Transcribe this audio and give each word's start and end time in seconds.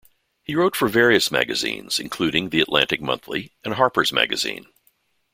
He 0.41 0.55
wrote 0.55 0.75
for 0.75 0.87
various 0.87 1.29
magazines, 1.29 1.99
including 1.99 2.49
"The 2.49 2.59
Atlantic 2.59 3.01
Monthly" 3.01 3.53
and 3.63 3.75
"Harper's 3.75 4.11
Magazine". 4.11 4.65